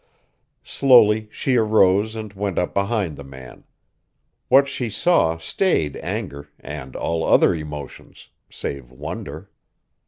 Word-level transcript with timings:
Slowly 0.63 1.29
she 1.31 1.57
arose 1.57 2.15
and 2.15 2.33
went 2.33 2.57
up 2.57 2.73
behind 2.73 3.15
the 3.17 3.23
man. 3.23 3.65
What 4.47 4.67
she 4.67 4.89
saw 4.89 5.37
stayed 5.37 5.95
anger 5.97 6.49
and 6.59 6.95
all 6.95 7.23
other 7.23 7.53
emotions 7.53 8.29
save 8.49 8.89
wonder. 8.91 9.51